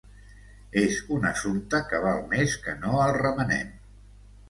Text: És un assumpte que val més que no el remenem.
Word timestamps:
És 0.83 0.97
un 1.17 1.27
assumpte 1.33 1.83
que 1.91 2.01
val 2.07 2.25
més 2.35 2.59
que 2.67 2.77
no 2.83 2.99
el 3.07 3.17
remenem. 3.23 3.75